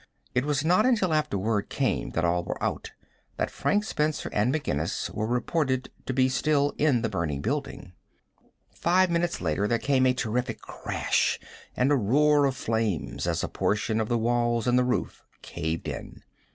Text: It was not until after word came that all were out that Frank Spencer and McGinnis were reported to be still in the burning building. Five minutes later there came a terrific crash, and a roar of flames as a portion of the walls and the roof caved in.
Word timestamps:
It 0.33 0.45
was 0.45 0.65
not 0.65 0.87
until 0.87 1.13
after 1.13 1.37
word 1.37 1.69
came 1.69 2.09
that 2.13 2.25
all 2.25 2.43
were 2.43 2.57
out 2.63 2.89
that 3.37 3.51
Frank 3.51 3.83
Spencer 3.83 4.31
and 4.33 4.51
McGinnis 4.51 5.11
were 5.11 5.27
reported 5.27 5.91
to 6.07 6.11
be 6.15 6.27
still 6.27 6.73
in 6.79 7.03
the 7.03 7.07
burning 7.07 7.39
building. 7.41 7.93
Five 8.73 9.11
minutes 9.11 9.41
later 9.41 9.67
there 9.67 9.77
came 9.77 10.07
a 10.07 10.15
terrific 10.15 10.59
crash, 10.59 11.39
and 11.77 11.91
a 11.91 11.95
roar 11.95 12.45
of 12.45 12.55
flames 12.57 13.27
as 13.27 13.43
a 13.43 13.47
portion 13.47 14.01
of 14.01 14.09
the 14.09 14.17
walls 14.17 14.65
and 14.65 14.75
the 14.79 14.83
roof 14.83 15.23
caved 15.43 15.87
in. 15.87 16.23